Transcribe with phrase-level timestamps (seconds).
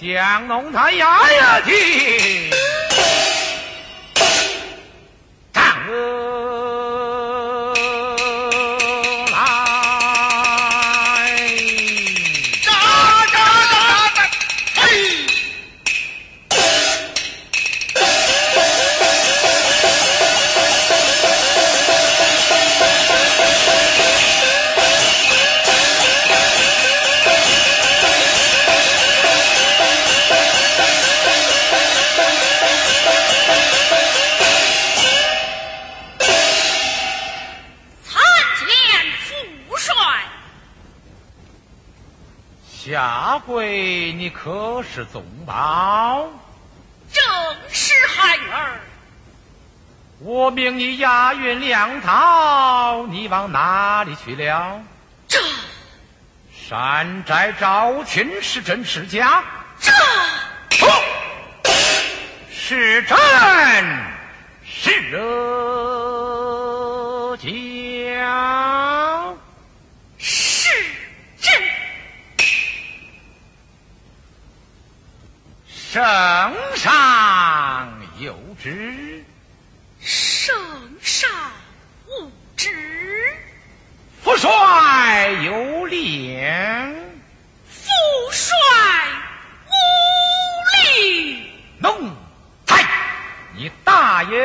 [0.00, 2.50] 将龙台押呀进
[5.52, 5.86] 帐。
[5.86, 6.23] 贵，
[44.34, 46.28] 可是宗保？
[47.12, 47.22] 正
[47.70, 48.80] 是孩儿。
[50.18, 54.82] 我命你押运粮草，你往哪里去了？
[55.28, 55.38] 这
[56.68, 59.42] 山寨赵群是真是假？
[59.78, 59.92] 这
[62.50, 63.16] 是真
[64.64, 65.18] 是假？
[75.94, 76.02] 圣
[76.74, 77.88] 上
[78.18, 79.24] 有旨，
[80.00, 80.52] 圣
[81.00, 81.30] 上
[82.08, 82.68] 无旨，
[84.20, 84.50] 父帅
[85.44, 86.36] 有令，
[87.68, 87.86] 父
[88.32, 88.52] 帅
[89.68, 89.72] 无
[90.82, 91.46] 令。
[91.78, 92.10] 奴
[92.66, 92.84] 才，
[93.56, 94.36] 你大爷！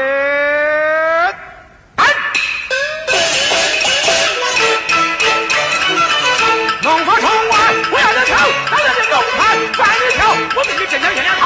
[6.84, 7.58] 农夫冲外，
[7.90, 8.38] 不要人跳，
[8.70, 11.39] 让人家农残犯你跳，我命你镇上天两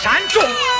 [0.00, 0.77] 山中？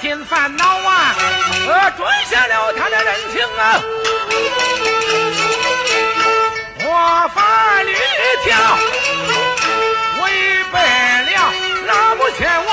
[0.00, 1.14] 尽烦恼啊
[1.66, 3.80] 呃追下了他的人情啊。
[6.84, 7.92] 我犯律
[8.44, 8.78] 条
[10.22, 10.78] 违背
[11.34, 11.52] 了
[11.86, 12.70] 老母亲我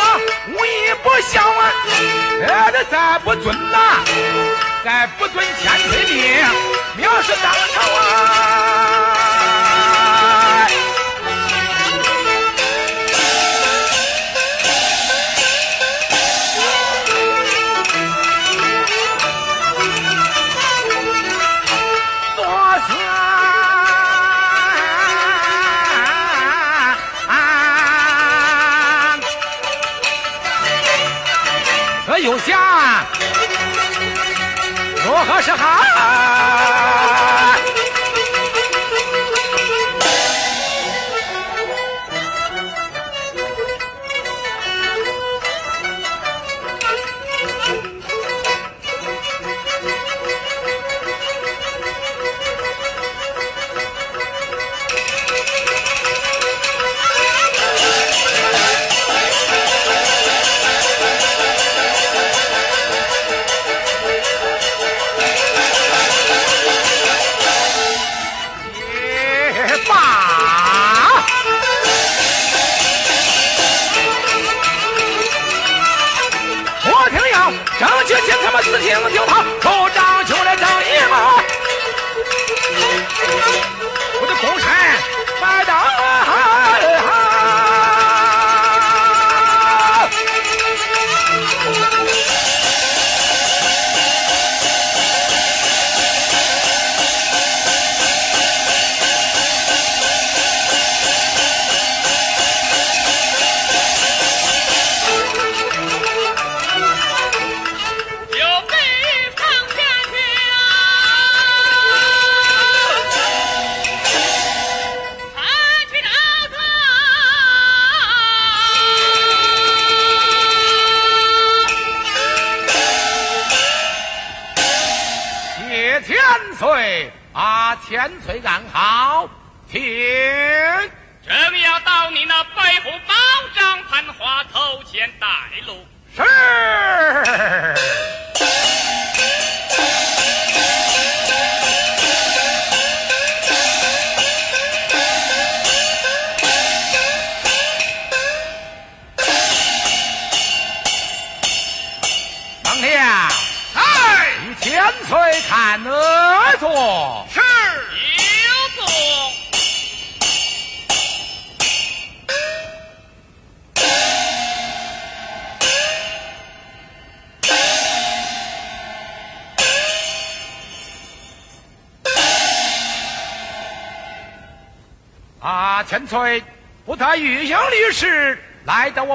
[0.53, 1.73] 无一不孝啊。
[2.47, 4.03] 儿子再不遵呐
[4.83, 6.13] 再不遵天律
[6.95, 8.84] 命藐视当头啊。
[35.27, 35.94] 啊，是好。
[78.75, 79.54] 自己了，就他。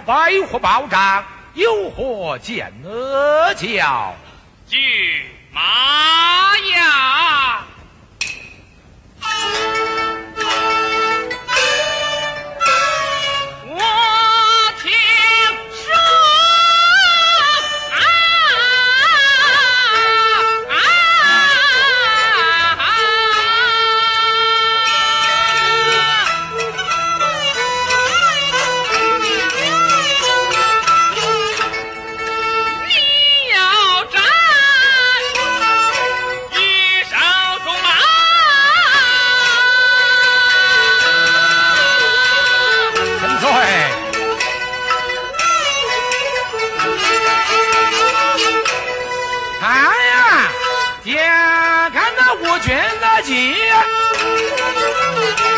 [0.01, 4.15] 百户保障有何见得教
[51.03, 51.17] 天
[51.93, 53.57] 看那我军那进，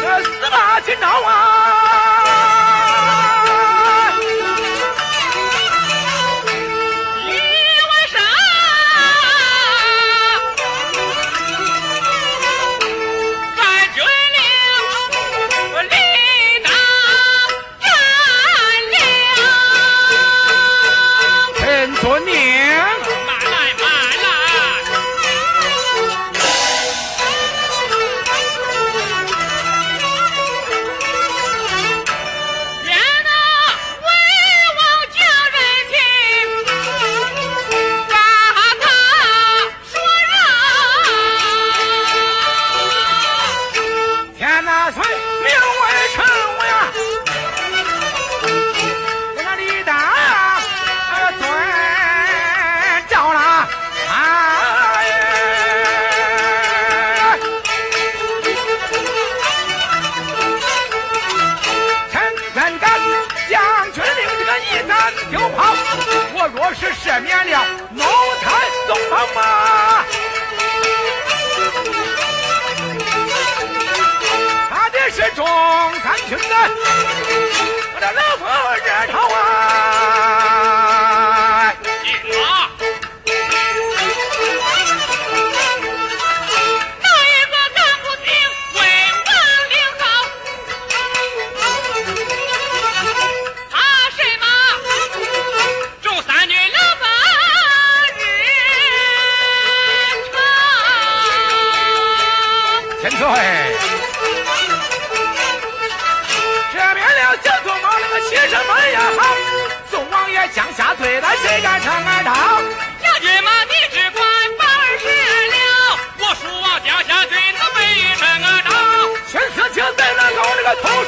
[0.03, 1.92] 那四八金刚啊！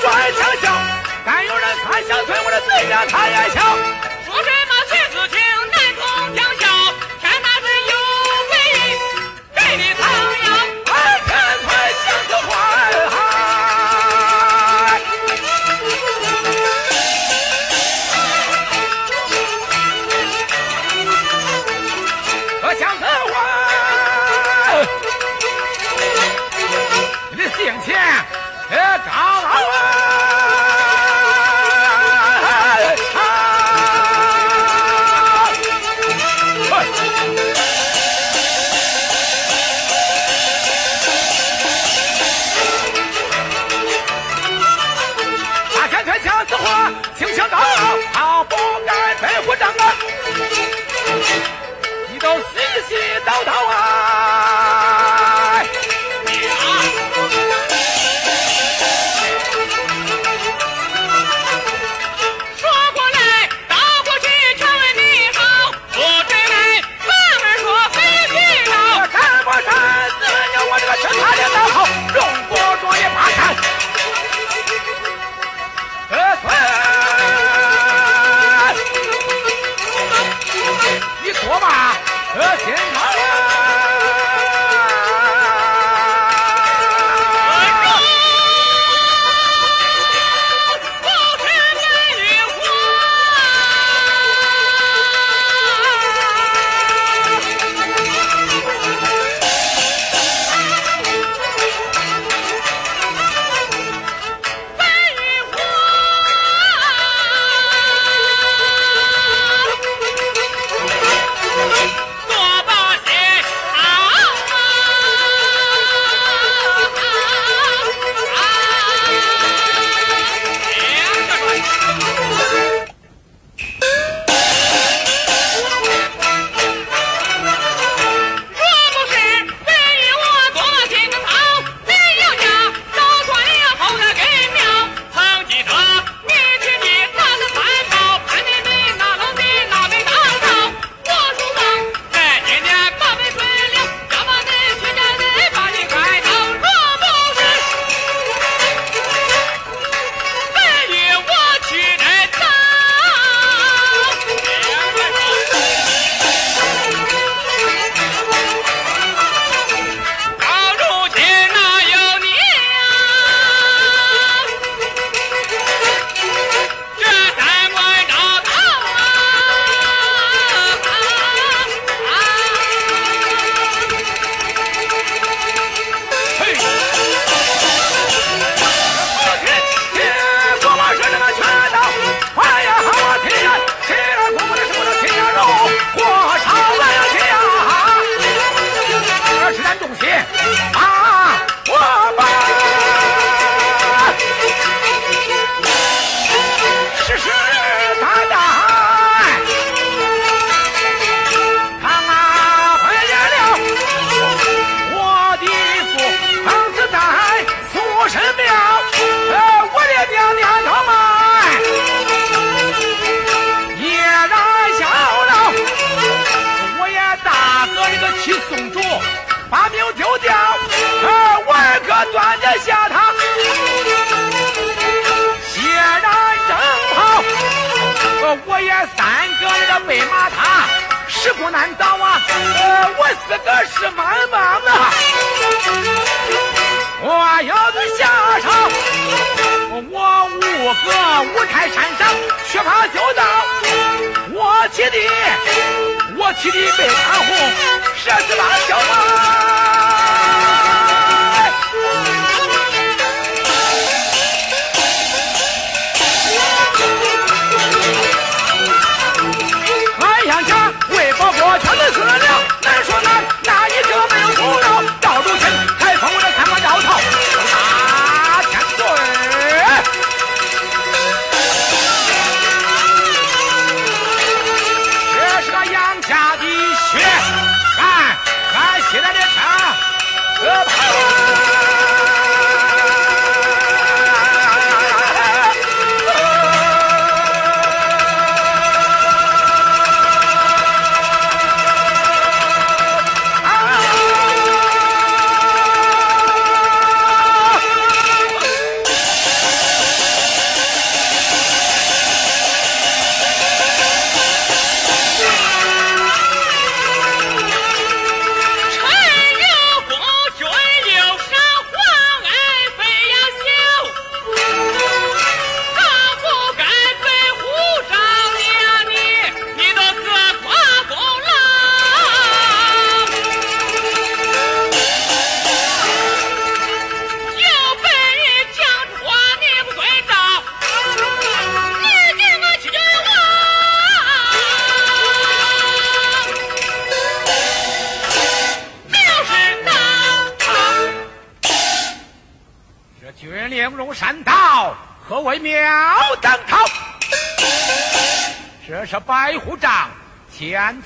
[0.06, 0.70] 我爱强笑，
[1.24, 4.13] 该有人反笑，摧我的嘴呀，他也笑。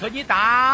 [0.01, 0.68] 和你打。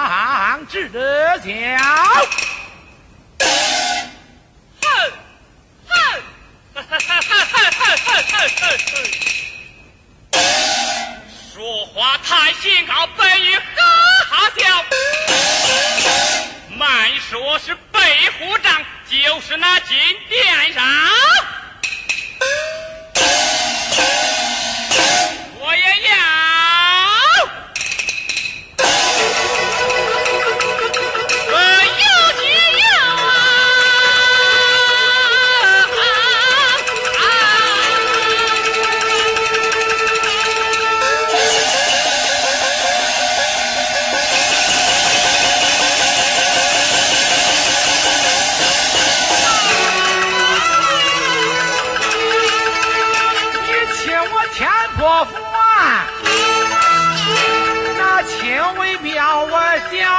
[59.15, 59.55] 叫我
[59.93, 60.11] 降，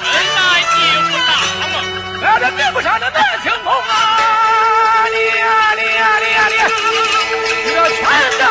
[0.00, 0.06] 本
[0.36, 0.76] 来就
[1.10, 1.30] 不大
[1.72, 1.74] 梦，
[2.22, 5.08] 俺这比不上那南青公啊！
[5.10, 5.44] 你呀
[5.74, 6.54] 你呀你呀你，
[7.64, 8.00] 这全
[8.46, 8.48] 啊！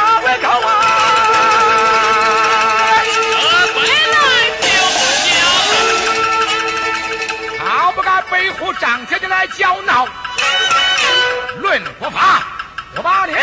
[2.99, 3.01] 俺
[3.73, 3.79] 本
[4.11, 4.15] 来
[4.59, 5.31] 就不降，
[7.65, 7.97] 好不
[8.73, 10.05] 张家的来叫闹，
[11.59, 12.43] 论国法
[12.93, 13.33] 我把你。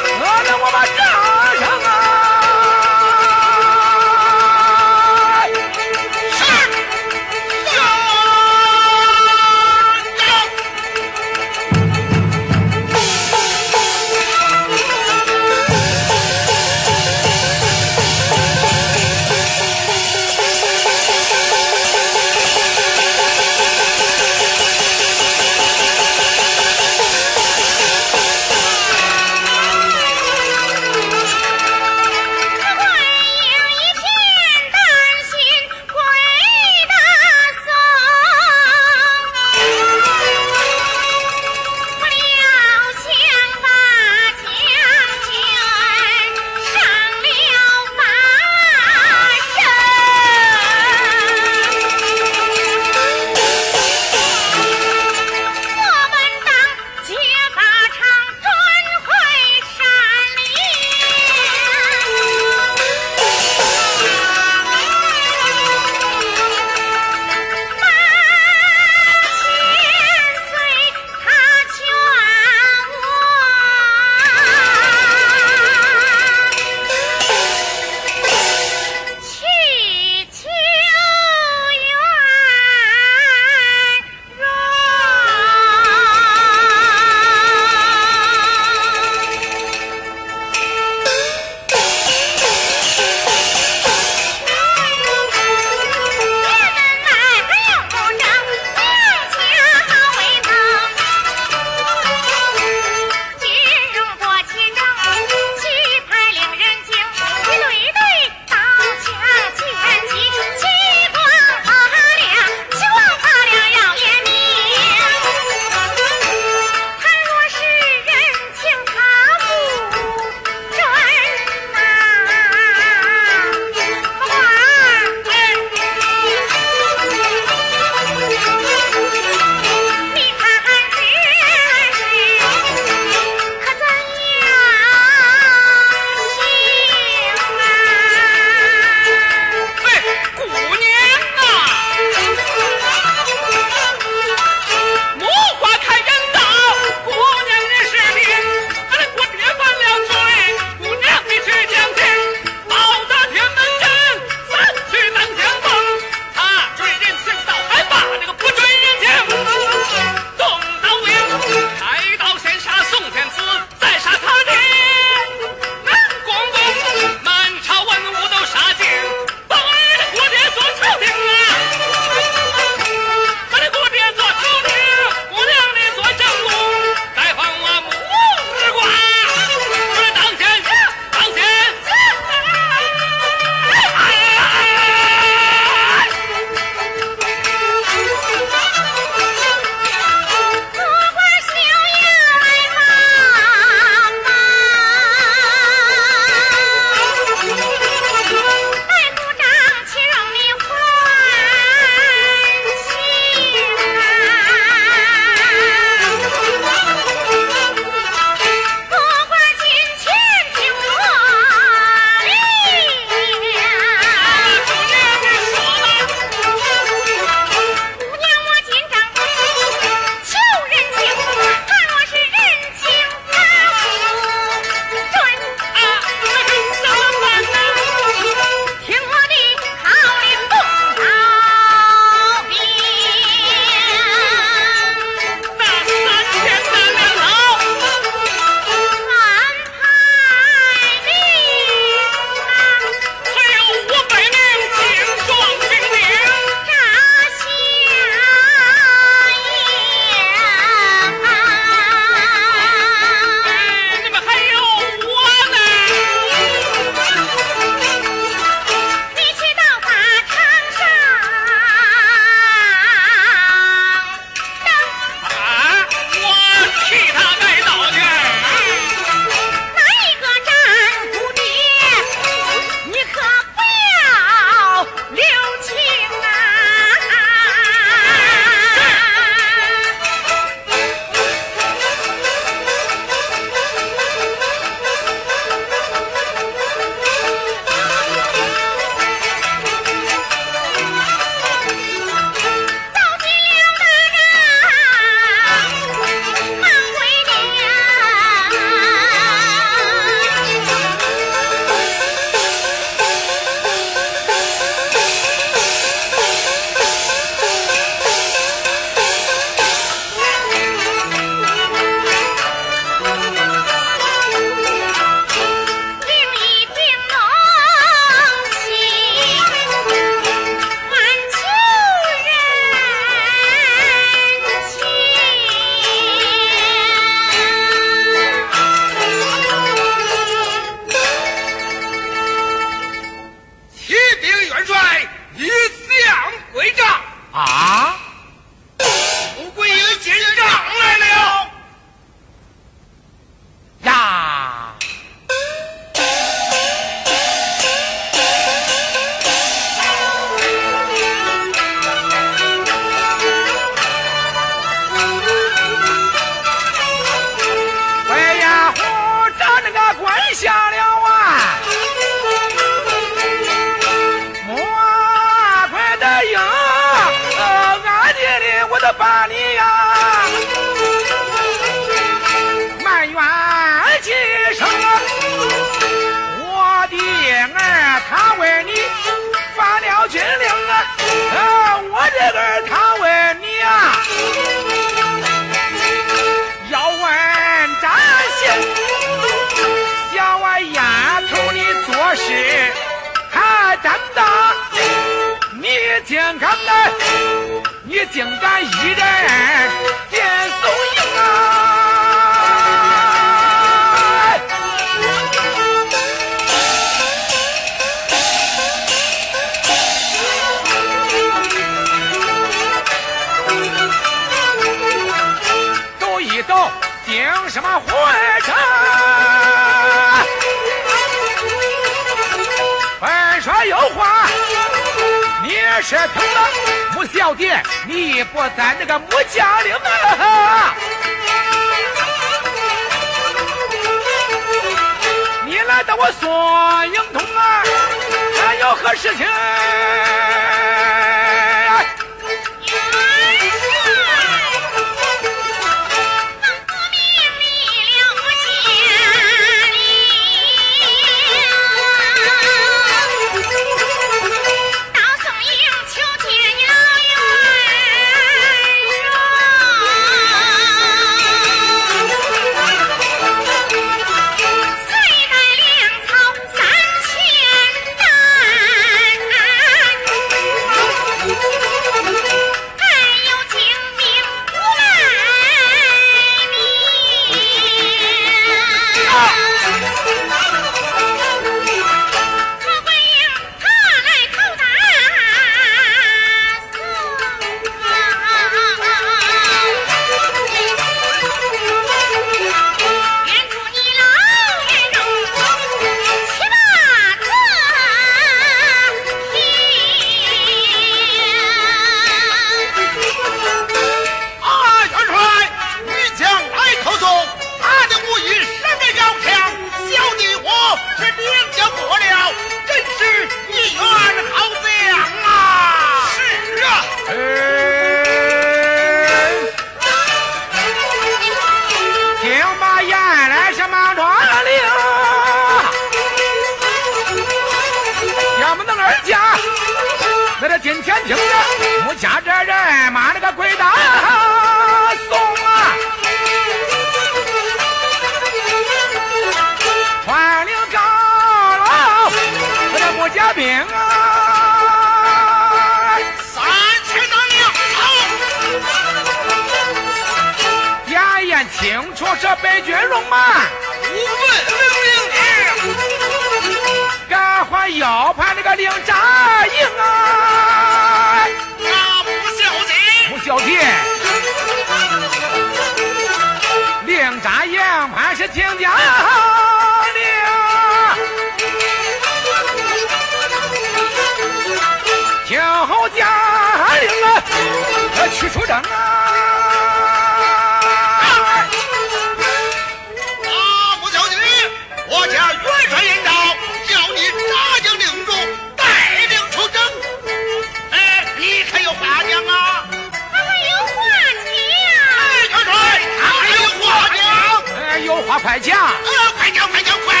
[599.17, 600.00] 快点，快点，快。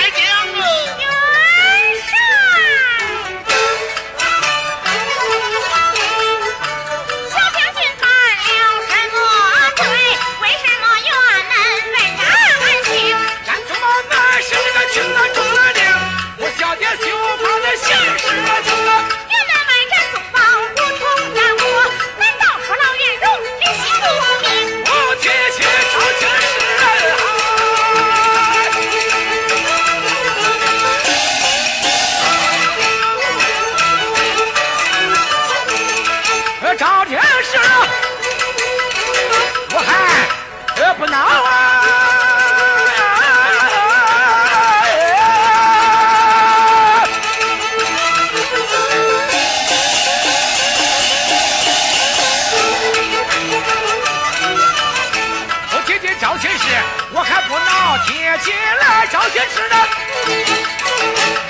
[59.21, 59.77] 老天知道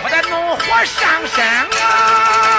[0.04, 1.42] 我的怒火上身
[1.82, 2.51] 啊。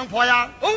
[0.00, 0.50] 能破呀？
[0.60, 0.68] 我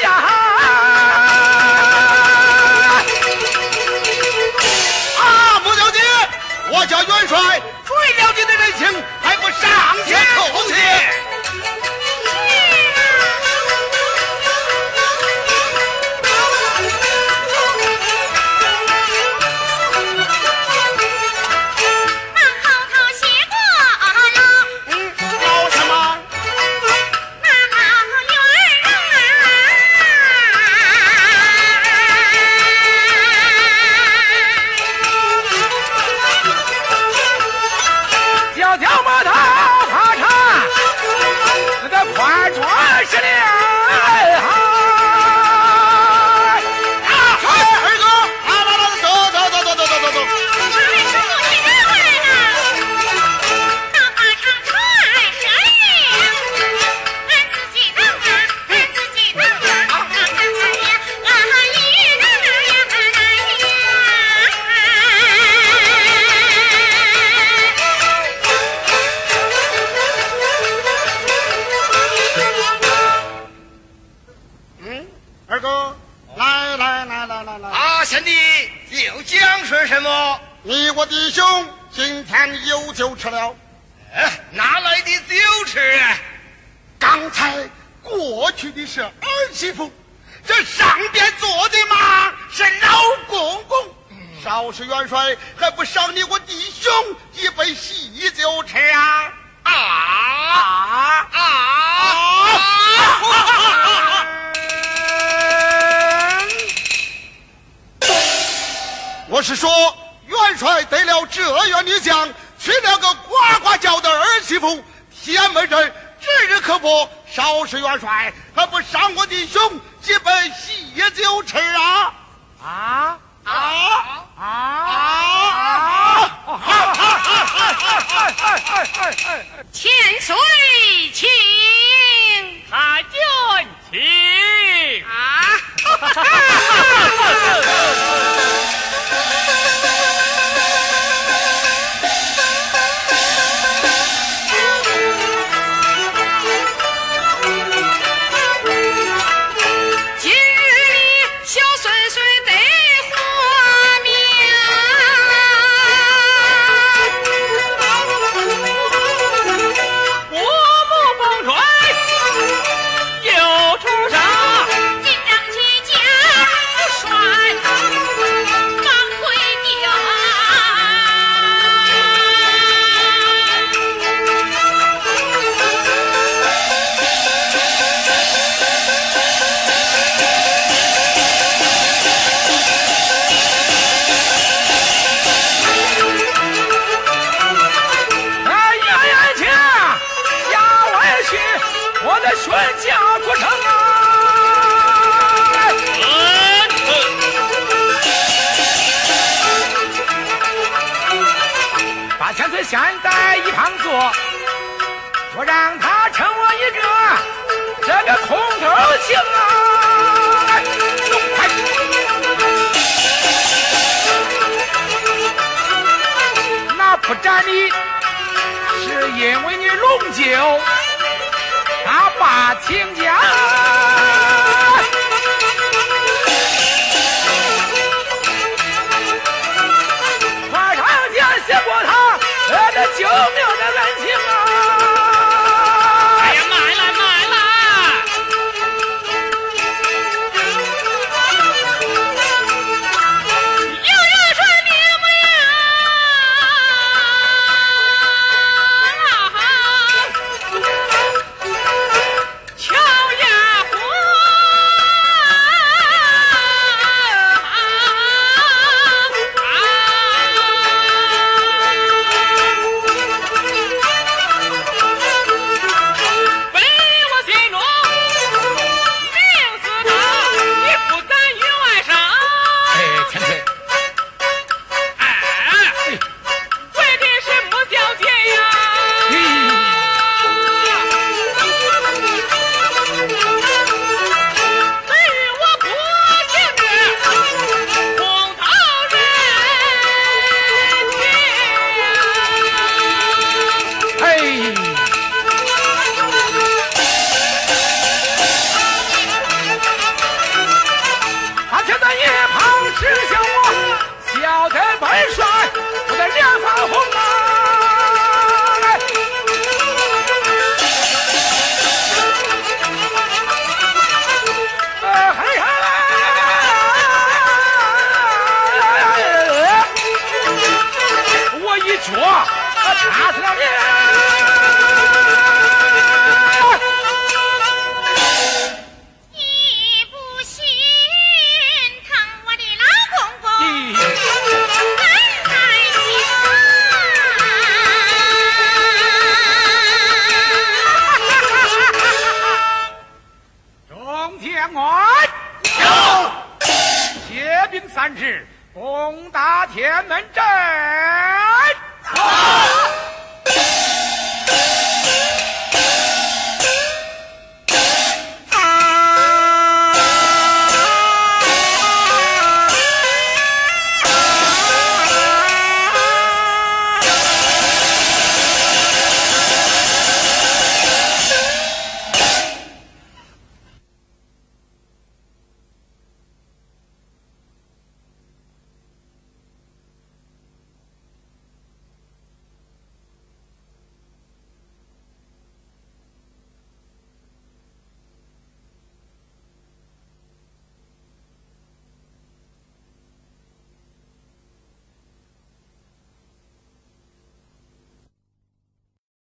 [0.00, 0.10] 下。
[5.20, 5.98] 啊，穆小姐，
[6.70, 7.38] 我叫元帅
[7.84, 8.80] 追了你的人情，
[9.22, 9.60] 还不上
[10.06, 10.38] 前叩
[10.68, 11.13] 谢？